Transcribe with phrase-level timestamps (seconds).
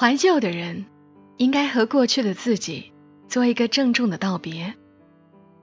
[0.00, 0.86] 怀旧的人
[1.38, 2.92] 应该和过去的自己
[3.26, 4.76] 做一个郑重的道别。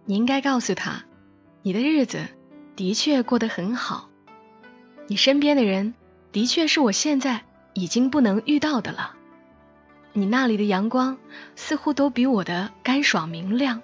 [0.03, 1.05] 你应该告诉他，
[1.61, 2.27] 你的日子
[2.75, 4.09] 的确过得很好，
[5.07, 5.93] 你身边的人
[6.33, 9.15] 的确是我现在已经不能遇到的了。
[10.11, 11.17] 你那里的阳光
[11.55, 13.81] 似乎都比我的干爽明亮，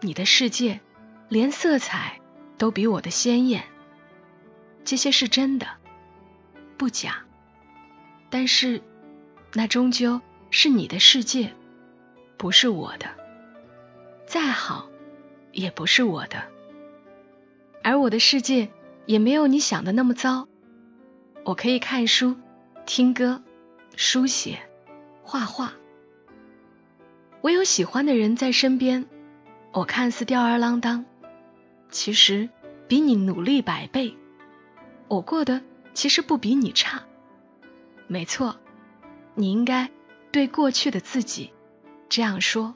[0.00, 0.80] 你的世界
[1.28, 2.20] 连色彩
[2.58, 3.62] 都比我的鲜艳。
[4.84, 5.68] 这些是真的，
[6.76, 7.18] 不假。
[8.28, 8.82] 但是。
[9.56, 11.54] 那终究是你的世界，
[12.36, 13.06] 不是我的。
[14.26, 14.88] 再好，
[15.52, 16.42] 也不是我的。
[17.82, 18.68] 而我的世界
[19.06, 20.48] 也没有你想的那么糟。
[21.44, 22.34] 我可以看书、
[22.84, 23.42] 听歌、
[23.94, 24.58] 书写、
[25.22, 25.74] 画画。
[27.40, 29.06] 我有喜欢的人在身边。
[29.70, 31.04] 我看似吊儿郎当，
[31.90, 32.48] 其实
[32.88, 34.16] 比你努力百倍。
[35.06, 35.60] 我过得
[35.92, 37.04] 其实不比你差。
[38.08, 38.56] 没错。
[39.36, 39.90] 你应该
[40.30, 41.52] 对过去的自己
[42.08, 42.74] 这样说：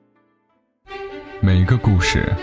[1.40, 2.34] 每个故事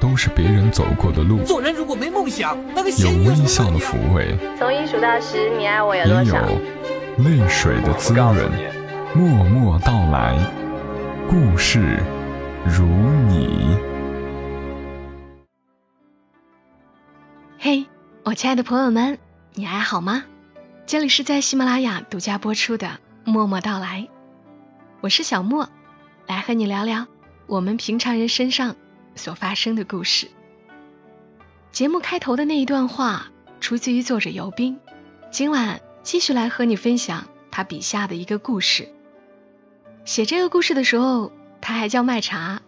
[0.00, 1.44] 都是别人走过的路。
[1.44, 6.48] 做人如果没梦想，那个有微笑的抚慰，从一数到十，你爱我有多少？
[6.48, 8.50] 也有泪水的滋润。
[9.14, 10.38] 默默到来，
[11.28, 12.02] 故事
[12.64, 12.86] 如
[13.28, 13.76] 你。
[17.58, 17.84] 嘿，
[18.24, 19.18] 我亲爱的朋友们，
[19.52, 20.24] 你还好吗？
[20.86, 22.98] 这里是在喜马拉雅独家播出的。
[23.24, 24.08] 默默到来，
[25.00, 25.68] 我是小莫，
[26.26, 27.06] 来和你聊聊
[27.46, 28.74] 我们平常人身上
[29.14, 30.28] 所发生的故事。
[31.70, 33.28] 节目开头的那一段话
[33.60, 34.80] 出自于作者尤斌，
[35.30, 38.88] 今晚继续来和你分享他笔下的一个故事。
[40.04, 42.60] 写这个故事的时候，他还叫麦茶。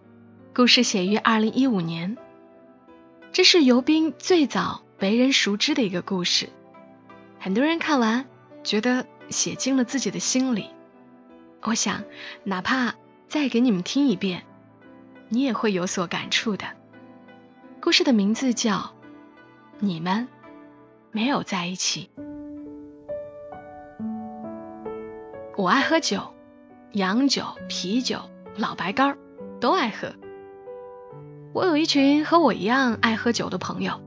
[0.55, 2.17] 故事写于二零一五年，
[3.33, 6.49] 这是尤斌最早为人熟知的一个故事。
[7.41, 8.25] 很多人看完
[8.63, 9.05] 觉得。
[9.31, 10.71] 写进了自己的心里，
[11.63, 12.05] 我想，
[12.45, 12.95] 哪怕
[13.29, 14.45] 再给你们听一遍，
[15.29, 16.67] 你也会有所感触的。
[17.81, 18.77] 故事的名字叫
[19.79, 20.29] 《你们
[21.11, 22.11] 没有在一起》。
[25.57, 26.35] 我爱喝酒，
[26.93, 28.19] 洋酒、啤酒、
[28.57, 29.17] 老白干
[29.61, 30.13] 都爱喝。
[31.53, 34.01] 我有一群和我一样爱喝酒的朋友，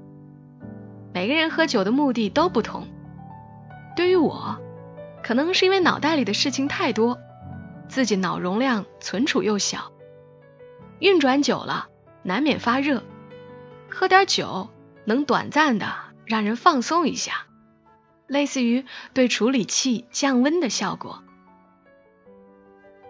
[1.13, 2.87] 每个人喝酒的目的都不同。
[3.95, 4.59] 对于我，
[5.27, 7.19] 可能是因为脑袋里的事情太多，
[7.89, 9.91] 自己脑容量存储又小，
[10.99, 11.89] 运转久了
[12.23, 13.03] 难免发热，
[13.89, 14.69] 喝点酒
[15.03, 15.93] 能短暂的
[16.23, 17.45] 让人放松一下，
[18.25, 21.21] 类似于对处理器降温的效果。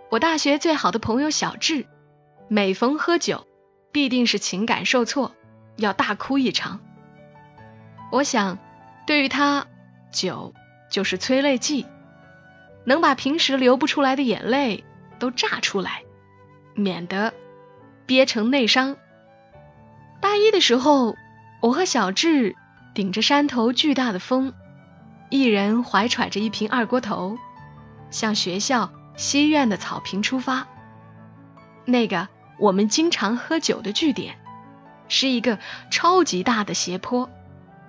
[0.10, 1.86] 我大学最好的朋友小智，
[2.48, 3.46] 每逢喝酒
[3.92, 5.36] 必定是情感受挫，
[5.76, 6.80] 要大哭一场。
[8.12, 8.58] 我想，
[9.06, 9.68] 对于他，
[10.12, 10.56] 酒
[10.90, 11.86] 就是催泪剂。
[12.88, 14.86] 能把平时流不出来的眼泪
[15.20, 16.04] 都炸出来，
[16.74, 17.34] 免得
[18.06, 18.96] 憋成内伤。
[20.22, 21.18] 大一的时候，
[21.62, 22.56] 我和小智
[22.96, 24.54] 顶着山头巨大的风，
[25.30, 27.38] 一人怀揣着一瓶二锅头，
[28.10, 30.66] 向学校西院的草坪出发。
[31.84, 34.38] 那个我们经常喝酒的据点，
[35.10, 35.60] 是一个
[35.92, 37.30] 超级大的斜坡，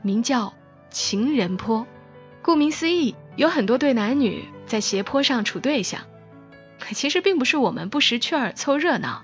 [0.03, 0.55] 名叫
[0.91, 1.87] 情人坡。
[2.43, 4.45] 顾名思义，有很多对男女。
[4.67, 6.03] 在斜坡上处对象，
[6.93, 9.23] 其实并不是我们不识趣儿凑热闹，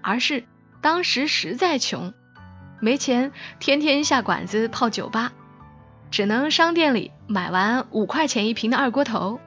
[0.00, 0.44] 而是
[0.80, 2.14] 当时实在穷，
[2.80, 5.32] 没钱天天下馆子泡酒吧，
[6.12, 9.40] 只能商店里买完五块钱一瓶的二锅头，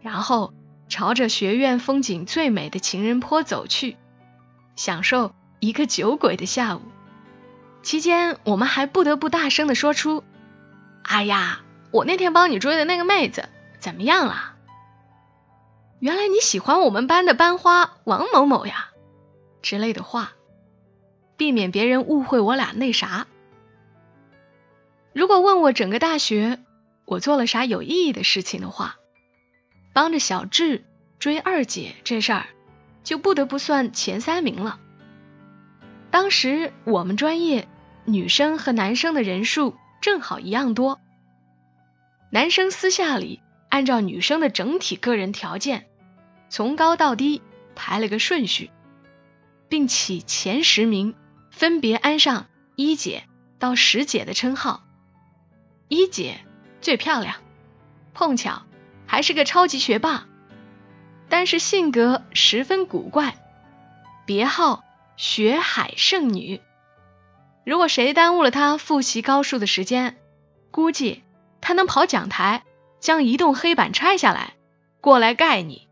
[0.00, 0.54] 然后
[0.88, 3.96] 朝着学院风景最美的情人坡走去，
[4.76, 6.82] 享受一个酒鬼的下午。
[7.82, 10.22] 期间，我们还不得不大声的说出
[11.02, 11.63] ：“哎呀，
[11.94, 14.56] 我那天帮你追的那个妹子。”怎么样了？
[16.00, 18.88] 原来你喜欢我们班的班花王某某呀，
[19.60, 20.32] 之类的话，
[21.36, 23.26] 避免别人误会我俩那啥。
[25.12, 26.60] 如果问我整个大学
[27.04, 28.96] 我做了啥有意义的事情的话，
[29.92, 30.86] 帮着小智
[31.18, 32.46] 追二姐这事儿，
[33.02, 34.80] 就不得不算前三名了。
[36.10, 37.68] 当时我们专业
[38.06, 41.00] 女生和男生的人数正好一样多，
[42.34, 43.40] 男生私下里。
[43.68, 45.88] 按照女生的整体个人条件，
[46.48, 47.42] 从高到低
[47.74, 48.70] 排了个顺序，
[49.68, 51.16] 并起前十名
[51.50, 52.46] 分别安上
[52.76, 53.24] 一姐
[53.58, 54.84] 到十姐的称号。
[55.88, 56.38] 一姐
[56.80, 57.34] 最漂亮，
[58.14, 58.62] 碰巧
[59.06, 60.28] 还是个超级学霸，
[61.28, 63.34] 但是性格十分古怪，
[64.24, 64.84] 别号
[65.16, 66.60] 学海圣女。
[67.66, 70.16] 如果谁耽误了她复习高数的时间，
[70.70, 71.24] 估计
[71.64, 72.62] 他能跑讲台。
[73.00, 74.54] 将移动黑板拆下来，
[75.02, 75.88] 过来盖你。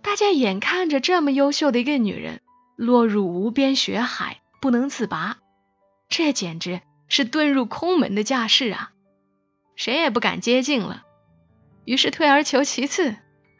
[0.00, 2.40] 大家眼看着这么优秀的一个女人
[2.76, 5.36] 落入无边血海不能自拔，
[6.08, 8.92] 这简直是遁入空门的架势啊！
[9.76, 11.04] 谁也不敢接近了。
[11.84, 13.16] 于是退而求其次，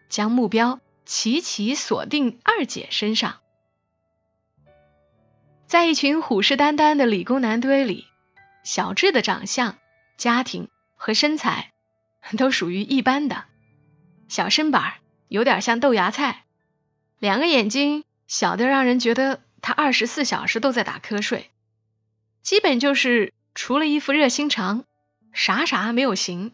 [0.08, 3.40] 将目标齐齐锁定二姐身上。
[5.66, 8.06] 在一群虎视眈眈的理工男堆里，
[8.64, 9.76] 小智的长相、
[10.20, 11.72] 家庭和身材
[12.36, 13.44] 都属于一般的，
[14.28, 14.96] 小身板
[15.28, 16.44] 有点像豆芽菜，
[17.18, 21.50] 两个眼睛小的让人觉得他二十四小时都在打瞌睡，
[22.42, 24.84] 基本就是除了一副热心肠，
[25.32, 26.52] 啥啥没有型。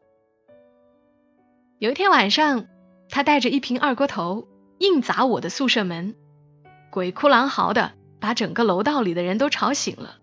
[1.81, 2.69] 有一天晚上，
[3.11, 4.47] 他带着一瓶二锅头
[4.79, 6.15] 硬砸我的宿舍门，
[6.91, 7.95] 鬼哭狼嚎的。
[8.19, 10.17] 把整个楼道里的人都吵醒了。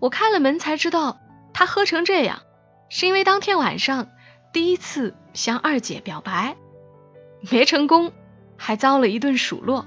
[0.00, 1.20] 我开了门才知道，
[1.58, 2.42] 他喝成这样，
[2.90, 4.10] 是因为当天晚上
[4.52, 6.54] 第一次向二姐表白，
[7.50, 8.12] 没成功，
[8.58, 9.86] 还遭了一顿数落。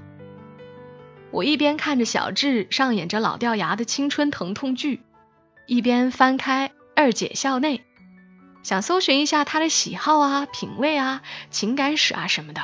[1.29, 5.03] 我一边看着小智上演着老掉牙的青春疼痛剧，
[5.67, 7.85] 一边翻开二姐校内，
[8.63, 11.21] 想搜寻一下她的喜好啊、品味啊、
[11.51, 12.63] 情感史啊什么的。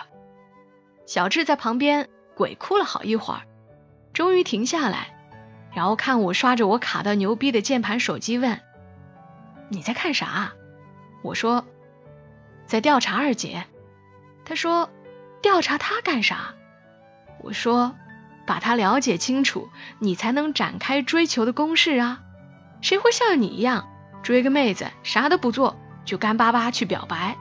[1.06, 3.42] 小智在旁边鬼哭了好一会儿。
[4.14, 5.16] 终于停下来，
[5.76, 8.62] 然后看我刷着我卡的牛逼的键盘手机，问
[9.70, 10.54] ：“你在看啥？”
[11.24, 11.66] 我说
[12.68, 13.66] ：“在调查二姐。”
[14.46, 14.90] 他说
[15.42, 16.54] ：“调查她干啥？”
[17.42, 17.96] 我说
[18.46, 19.70] ：“把她了解清楚，
[20.00, 22.22] 你才能展开追求的攻势啊！
[22.82, 23.90] 谁会像你一样
[24.22, 25.76] 追个妹子啥都不做
[26.06, 27.36] 就干巴巴去表白？”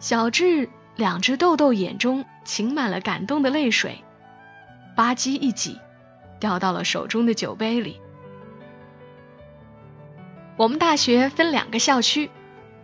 [0.00, 4.02] 小智两只豆豆眼中噙满了感动的泪水。
[4.96, 5.78] 吧唧一挤，
[6.40, 8.00] 掉到了手中的酒杯里。
[10.58, 12.32] 我们大学分两个校区，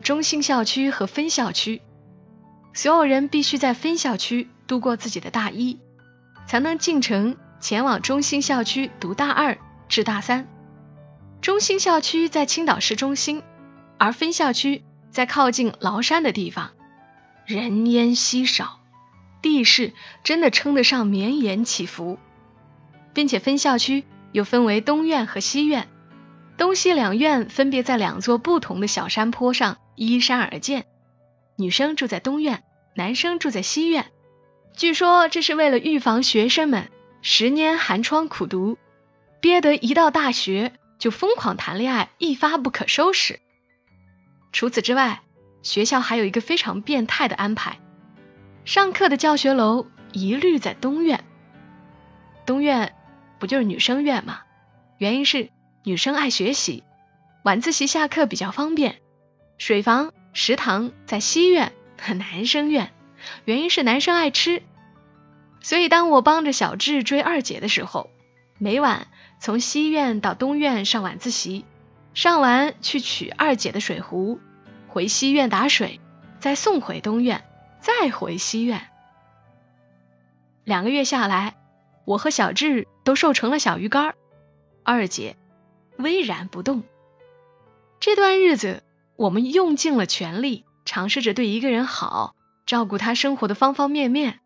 [0.01, 1.83] 中心校区和分校区。
[2.73, 5.81] 所有人必须在分校区度过自己的大一，
[6.47, 10.47] 才能进城前往中心校区读大二至大三。
[11.41, 13.43] 中心校区在青岛市中心，
[13.99, 16.71] 而分校区在靠近崂山的地方，
[17.45, 18.79] 人烟稀少。
[19.43, 19.93] 地势
[20.23, 22.21] 真的称得上绵延起伏，
[23.13, 25.89] 并且分校区又分为东院和西院，
[26.57, 30.87] 东西两院分别在两座不同的小山坡上依山而建。
[31.57, 32.63] 女生住在东院，
[32.95, 34.07] 男生住在西院。
[34.77, 36.91] 据说这是为了预防学生们
[37.23, 38.77] 十年寒窗苦读，
[39.41, 43.41] 憋得一到大学就疯狂谈恋爱，一发不可收拾。
[44.53, 45.23] 除此之外，
[45.63, 47.79] 学校还有一个非常变态的安排。
[48.65, 51.25] 上课的教学楼一律在东院，
[52.47, 52.95] 东院
[53.39, 54.41] 不就是女生院吗？
[54.99, 55.51] 原因是
[55.87, 56.83] 女生爱学习，
[57.43, 59.03] 晚自习下课比较方便。
[59.59, 61.75] 水房、食堂在西院，
[62.17, 62.91] 男生院，
[63.45, 64.63] 原因是男生爱吃。
[65.61, 68.09] 所以当我帮着小智追二姐的时候，
[68.59, 69.09] 每晚
[69.39, 71.67] 从西院到东院上晚自习，
[72.15, 74.41] 上完去取二姐的水壶，
[74.89, 76.01] 回西院打水，
[76.41, 77.45] 再送回东院。
[77.81, 78.89] 再回西院，
[80.65, 81.55] 两个月下来，
[82.07, 84.15] 我和小智都瘦成了小鱼干儿
[84.83, 85.37] 二姐
[85.97, 86.83] 巍然不动。
[88.01, 88.83] 这段日子，
[89.17, 92.35] 我们用尽了全力，尝试着对一个人好，
[92.67, 94.41] 照顾他生活的方方面面。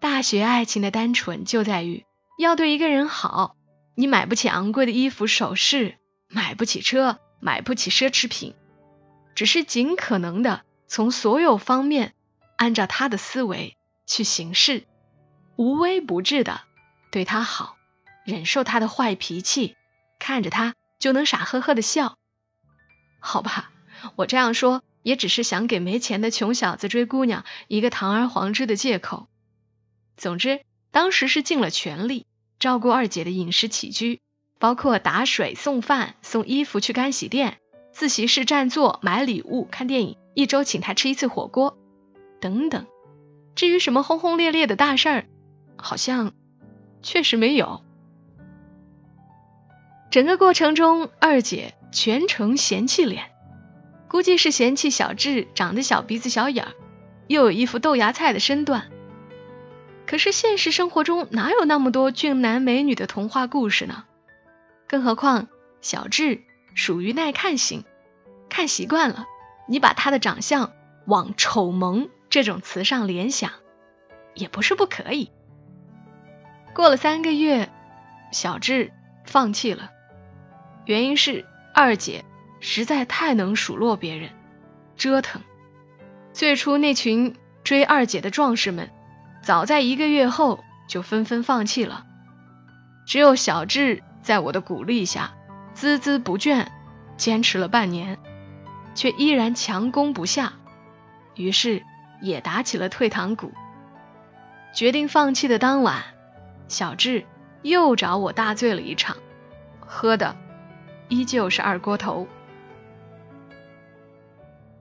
[0.00, 2.04] 大学爱情的单纯就在于，
[2.38, 3.56] 要对一个人好，
[3.94, 5.96] 你买不起昂贵的衣服首饰，
[6.28, 8.54] 买不起车，买不起奢侈品，
[9.34, 12.12] 只是尽可能的从所有方面。
[12.56, 14.84] 按照他的思维去行事，
[15.56, 16.60] 无微不至的
[17.10, 17.76] 对他好，
[18.24, 19.76] 忍受他的坏脾气，
[20.24, 22.16] 看着他就能傻呵呵的笑。
[23.20, 23.70] 好吧，
[24.16, 29.28] 我这样说也只是想给没钱的穷小子追姑娘一个堂而皇之的借口。
[30.16, 32.24] 总之，当时是尽了全力
[32.58, 34.22] 照顾二姐的饮食起居，
[34.58, 37.58] 包括打水、送饭、送衣服去干洗店，
[37.92, 41.76] 自习室占座、买礼物、看电影，一周请她吃一次火锅。
[42.40, 42.86] 等等，
[43.54, 45.26] 至于什么轰轰烈烈的大事儿，
[45.76, 46.32] 好像
[47.02, 47.84] 确实没有。
[50.14, 53.32] 整个过程中，二姐全程嫌弃脸，
[54.06, 56.72] 估计是嫌弃小智长得小鼻子小眼儿，
[57.26, 58.92] 又有一副豆芽菜的身段。
[60.06, 64.04] 可是现实生活中哪有那么多俊男美女的童话故事呢？
[64.86, 65.48] 更何况
[65.80, 66.42] 小智
[66.76, 67.82] 属于耐看型，
[68.48, 69.26] 看习惯了，
[69.66, 70.70] 你把他的长相
[71.08, 72.08] 往丑萌。
[72.30, 73.50] 这种词上联想
[74.32, 75.32] 也不是不可以。
[76.72, 77.68] 过了三个月，
[78.30, 78.92] 小智
[79.26, 79.90] 放弃了，
[80.84, 82.24] 原因是二姐
[82.60, 84.30] 实在太能数落别人，
[84.96, 85.42] 折腾，
[86.32, 88.90] 最初那群追二姐的壮士们，
[89.42, 92.04] 早在一个月后就纷纷放弃了，
[93.06, 95.34] 只有小智在我的鼓励下
[95.74, 96.66] 孜孜不倦，
[97.16, 98.18] 坚持了半年，
[98.94, 100.52] 却依然强攻不下，
[101.34, 101.82] 于是
[102.20, 103.52] 也打起了退堂鼓。
[104.74, 106.02] 决定放弃的当晚，
[106.68, 107.24] 小智
[107.62, 109.16] 又找我大醉了一场，
[109.80, 110.36] 喝的
[111.08, 112.26] 依旧是二锅头。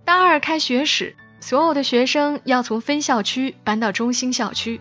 [0.06, 1.16] 大二开学时。
[1.40, 4.80] 所有的学生要从分校区搬到中心校区，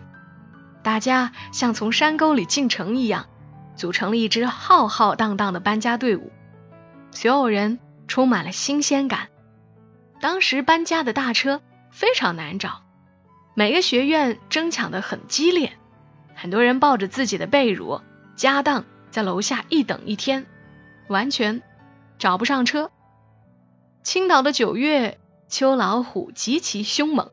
[0.81, 3.25] 大家像从山沟里进城一样，
[3.75, 6.31] 组成了一支浩浩荡荡的搬家队伍。
[7.11, 9.27] 所有人充满了新鲜感。
[10.21, 12.83] 当时搬家的大车非常难找，
[13.55, 15.73] 每个学院争抢的很激烈，
[16.33, 18.03] 很多人抱着自己的被褥、
[18.37, 20.45] 家当在楼下一等一天，
[21.07, 21.61] 完全
[22.17, 22.91] 找不上车。
[24.03, 25.19] 青岛的九月。
[25.49, 27.29] 秋老虎极其凶猛，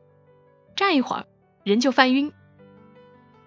[0.75, 1.25] 站一会儿
[1.63, 2.31] 人就犯晕。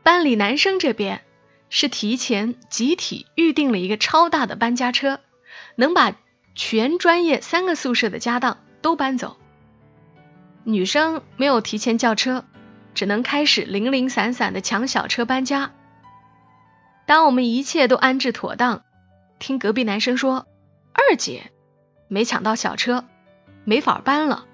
[0.02, 1.23] 班里男生这边
[1.71, 5.21] 是提前集体预定了一个超大的搬家车，
[5.76, 6.16] 能把
[6.57, 9.37] 全专业三个宿舍的家当都搬走。
[10.64, 12.45] 女生没有提前叫车，
[12.95, 15.71] 只能开始零零散散的抢小车搬家。
[17.07, 18.83] 当我们一切都安置妥当，
[19.44, 20.46] 听隔壁男生说，
[20.94, 21.52] 二姐
[22.08, 23.04] 没抢到小车，
[23.64, 24.46] 没法搬了。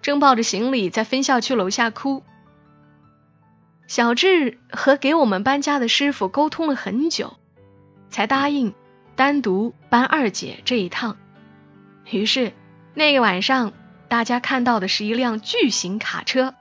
[0.00, 2.22] 正抱着行李在分校区楼下哭，
[3.88, 7.36] 小智和给我们搬家的师傅沟通了很久，
[8.10, 8.74] 才答应
[9.16, 11.16] 单独搬二姐这一趟。
[12.08, 12.52] 于是
[12.94, 13.72] 那个晚上，
[14.06, 16.54] 大家看到的是一辆巨型卡车，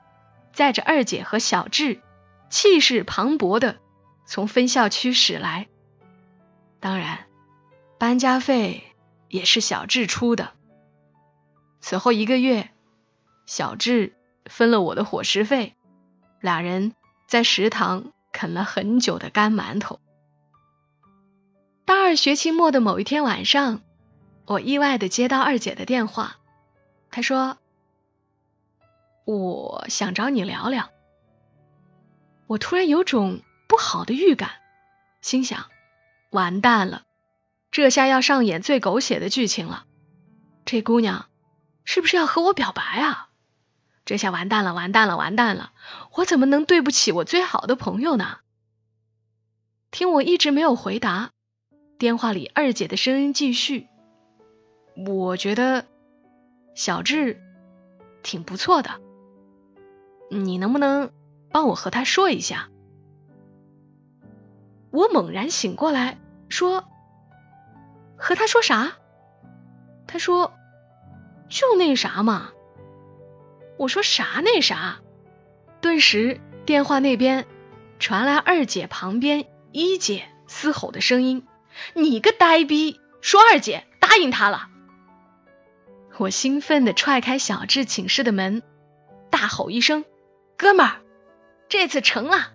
[0.51, 2.01] 载着二姐和小智，
[2.50, 3.77] 气势磅礴的
[4.25, 5.67] 从分校区驶来。
[6.79, 7.26] 当然，
[7.98, 8.84] 搬家费
[9.30, 10.51] 也是小智出的。
[11.80, 12.70] 此后一个月。
[13.46, 14.13] 小智
[14.44, 15.77] 分了我的伙食费，
[16.42, 16.94] 俩人
[17.27, 20.01] 在食堂啃了很久的干馒头。
[21.86, 23.80] 大二学期末的某一天晚上，
[24.46, 26.39] 我意外的接到二姐的电话，
[27.10, 27.58] 她说
[29.24, 30.89] ：“我想找你聊聊。”
[32.48, 33.39] 我突然有种
[33.70, 34.50] 不好的预感，
[35.22, 35.68] 心想：
[36.32, 37.06] 完蛋了，
[37.77, 39.86] 这下要上演最狗血的剧情了。
[40.65, 41.27] 这姑娘
[41.84, 43.29] 是不是要和我表白啊？
[44.03, 45.74] 这下完蛋了，完蛋了，完蛋了！
[46.13, 48.39] 我怎么能对不起我最好的朋友呢？
[49.91, 51.29] 听我一直没有回答，
[52.00, 53.88] 电话里二姐的声音继续
[55.05, 55.86] ：“我觉得
[56.74, 57.39] 小智
[58.24, 59.00] 挺不错的，
[60.31, 61.12] 你能不能
[61.51, 62.69] 帮我和他说一下？”
[64.89, 66.17] 我猛然醒过来，
[66.50, 66.84] 说
[68.18, 68.98] ：“和他说啥？”
[70.08, 70.54] 他说
[71.50, 72.52] ：“就那啥嘛。”
[73.78, 74.98] 我说啥那啥，
[75.82, 77.46] 顿时电话那边
[78.00, 81.46] 传来二姐旁边一姐嘶吼的声音
[81.94, 84.70] ：“你个呆逼，说二姐答应他了！”
[86.18, 88.64] 我兴奋的踹开小智寝室的门，
[89.30, 90.04] 大吼一声
[90.58, 91.02] ：“哥们儿，
[91.70, 92.54] 这次成了！”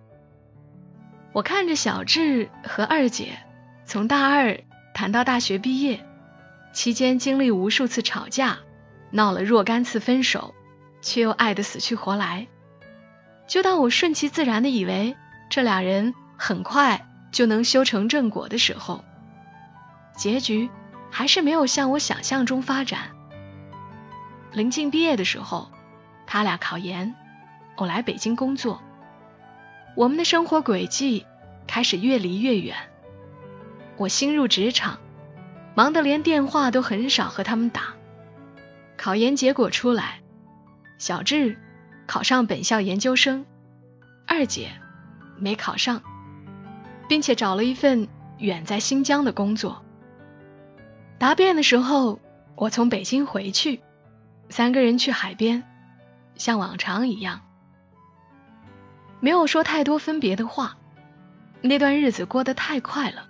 [1.32, 3.38] 我看着小智和二姐
[3.84, 4.60] 从大二
[5.02, 6.06] 谈到大学毕业，
[6.72, 8.60] 期间经历无数次吵架，
[9.10, 10.54] 闹了若干次分手。
[11.00, 12.46] 却又爱得死去活来，
[13.48, 15.16] 就当我顺其自然的以为
[15.50, 19.02] 这俩人很快就能修成正果的时候，
[20.16, 20.70] 结局
[21.10, 23.10] 还是没有像我想象中发展。
[24.52, 25.72] 临近毕业的时候，
[26.28, 27.12] 他俩考研，
[27.76, 28.80] 我来北京工作，
[29.96, 31.26] 我们的生活轨迹
[31.66, 32.76] 开始越离越远。
[34.02, 34.98] 我新入职场，
[35.76, 37.94] 忙得连电话都很少和他们打。
[38.96, 40.20] 考研结果出来。
[40.98, 41.56] 小智
[42.06, 43.46] 考上本校研究生，
[44.26, 44.72] 二姐
[45.38, 46.02] 没考上，
[47.08, 49.84] 并且找了一份远在新疆的工作。
[51.18, 52.18] 答辩的时候，
[52.56, 53.82] 我从北京回去，
[54.48, 55.62] 三个人去海边，
[56.34, 57.42] 像往常一样，
[59.20, 60.76] 没有说太多分别的话。
[61.60, 63.28] 那段日子过得太快了，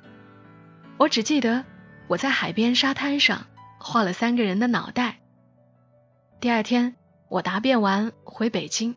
[1.02, 1.64] 我只记得
[2.06, 3.46] 我在海边沙滩上
[3.78, 5.18] 画了三个人的脑袋。
[6.40, 6.94] 第二天。
[7.28, 8.94] 我答辩完回北京，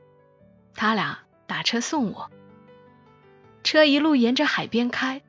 [0.74, 2.30] 他俩打车送我。
[3.64, 5.22] 车一路沿着海边开，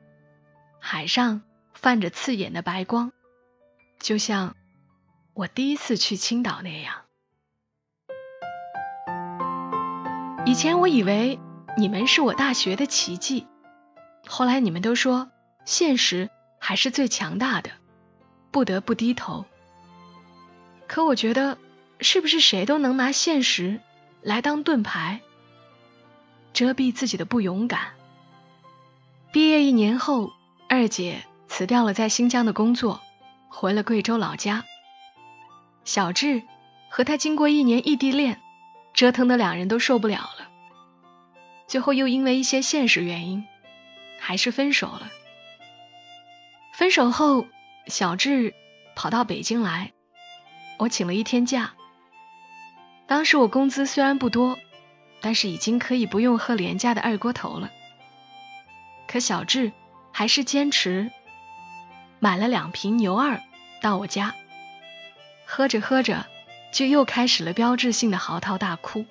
[0.77, 1.41] 海上
[1.73, 3.13] 泛着刺眼的白光，
[3.97, 4.57] 就像
[5.33, 7.05] 我第一次去青岛那样。
[10.45, 11.39] 以前我以为
[11.77, 13.47] 你们是我大学的奇迹，
[14.27, 15.31] 后来你们都说
[15.63, 16.29] 现实
[16.59, 17.71] 还是最强大的，
[18.51, 19.45] 不得不低头。
[20.87, 21.57] 可我觉得。
[21.99, 23.81] 是不是谁都能拿现实
[24.21, 25.21] 来当盾牌，
[26.53, 27.93] 遮蔽自己的不勇敢。
[29.31, 30.31] 毕业一年后，
[30.69, 33.01] 二姐辞掉了在新疆的工作，
[33.49, 34.63] 回了贵州老家。
[35.85, 36.43] 小智
[36.91, 38.39] 和他经过一年异地恋，
[38.93, 40.47] 折腾的两人都受不了了，
[41.65, 43.47] 最后又因为一些现实原因，
[44.19, 45.09] 还是分手了。
[46.77, 47.47] 分手后，
[47.87, 48.53] 小智
[48.95, 49.93] 跑到北京来，
[50.77, 51.73] 我请了一天假。
[53.07, 54.59] 当时我工资虽然不多，
[55.19, 57.71] 但是已经可以不用喝廉价的二锅头了。
[59.07, 59.71] 可小智
[60.11, 61.09] 还是坚持
[62.19, 63.41] 买了两瓶牛二
[63.81, 64.35] 到我家，
[65.47, 66.27] 喝着喝着
[66.71, 69.07] 就又开始了标志性的嚎啕大哭。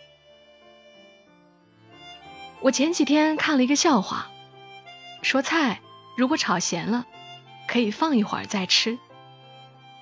[2.61, 4.31] 我前几天看了一个笑话，
[5.23, 5.81] 说菜
[6.17, 7.05] 如果炒咸了，
[7.67, 8.99] 可以放一会儿再吃，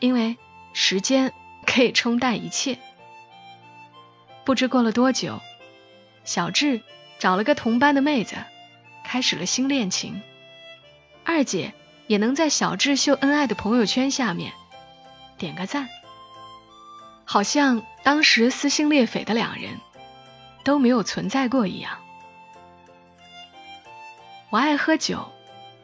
[0.00, 0.36] 因为
[0.72, 1.32] 时间
[1.66, 2.78] 可以冲淡一切。
[4.44, 5.40] 不知过了多久，
[6.24, 6.82] 小智
[7.18, 8.36] 找了个同班的妹子，
[9.04, 10.22] 开始了新恋情。
[11.24, 11.72] 二姐
[12.06, 14.52] 也能在小智秀恩爱的朋友圈下面
[15.38, 15.88] 点个赞，
[17.24, 19.80] 好像当时撕心裂肺的两人
[20.64, 21.98] 都没有存在过一样。
[24.50, 25.32] 我爱喝酒，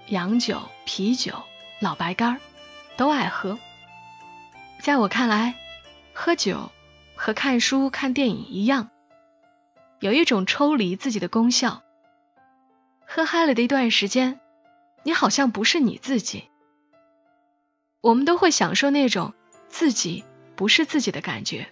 [0.08, 1.42] 洋酒、啤酒、
[1.80, 2.40] 老白干
[2.96, 3.58] 都爱喝。
[4.80, 5.54] 在我看来，
[6.12, 6.70] 喝酒。
[7.22, 8.88] 和看书、看电影一样，
[9.98, 11.82] 有一种抽离自己的功效。
[13.06, 14.40] 喝嗨了的一段时间，
[15.02, 16.48] 你好像不是你自己。
[18.00, 19.34] 我们都会享受那种
[19.68, 20.24] 自己
[20.56, 21.68] 不是自己的感觉。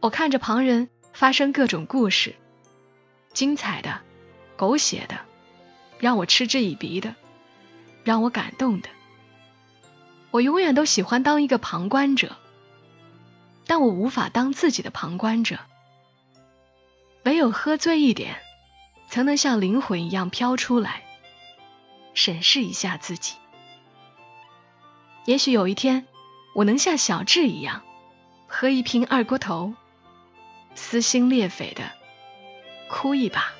[0.00, 2.34] 我看着旁人发生各种故事，
[3.32, 4.02] 精彩的、
[4.58, 5.20] 狗血的，
[5.98, 7.14] 让我嗤之以鼻的，
[8.10, 8.88] 让我感动的。
[10.32, 12.36] 我永远都喜欢当一个旁观者。
[13.68, 15.60] 但我无法当自己的旁观者，
[17.22, 18.42] 唯有喝醉一点，
[19.08, 21.04] 才能像灵魂一样飘出来，
[22.12, 23.36] 审视一下自己。
[25.24, 26.08] 也许有一天，
[26.56, 27.84] 我能像小智一样，
[28.48, 29.74] 喝一瓶二锅头，
[30.74, 31.92] 撕心裂肺的
[32.88, 33.52] 哭一把。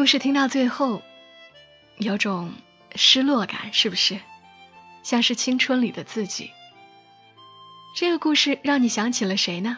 [0.00, 1.02] 故事听到最后，
[1.98, 2.54] 有种
[2.94, 4.18] 失落感，是不是？
[5.02, 6.52] 像是青春里的自己。
[7.94, 9.76] 这个故事让你想起了谁呢？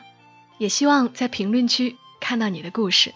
[0.58, 3.12] 也希望在评论区看到你的故事。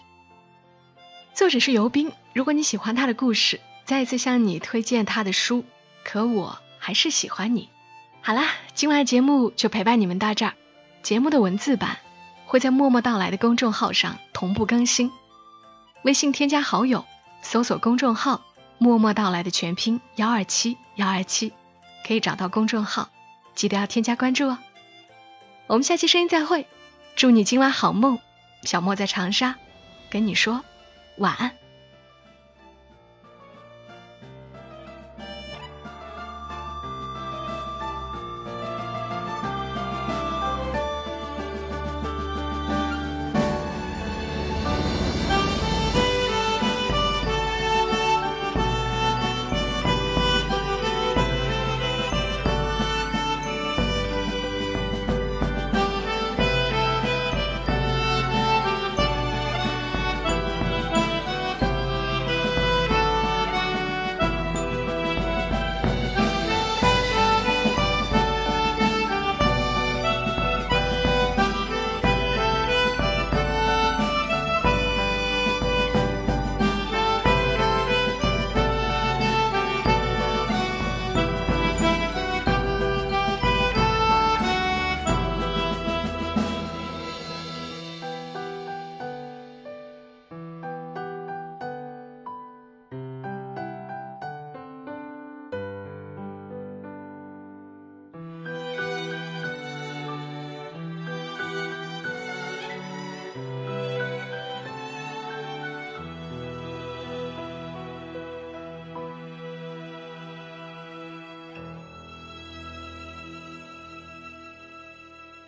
[1.33, 5.63] 作者是尤斌，如果你喜欢他的故事，再一次向你推荐他的书。
[6.03, 7.69] 可我还是喜欢你。
[8.19, 8.43] 好啦，
[8.73, 10.55] 今晚的节目就陪伴你们到这儿。
[11.03, 11.99] 节目的文字版
[12.47, 15.09] 会在默默到来的公众号上同步更新。
[16.07, 17.03] 微信添加好友，
[17.41, 18.39] 搜索公众号
[18.79, 21.51] “默默到来”的全拼幺二七幺二七，
[22.07, 23.09] 可以找到公众号，
[23.55, 24.57] 记得要添加关注哦。
[25.67, 26.65] 我们下期声音再会，
[27.17, 28.19] 祝你今晚好梦。
[28.61, 29.55] 小莫在长沙，
[30.09, 30.63] 跟你说
[31.17, 31.51] 晚安。